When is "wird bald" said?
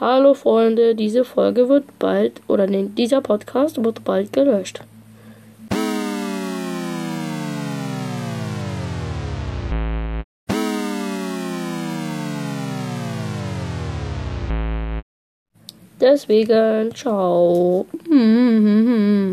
1.68-2.40, 3.84-4.32